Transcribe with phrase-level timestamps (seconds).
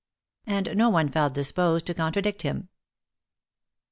[0.47, 2.69] And no one felt disposed to contradict him.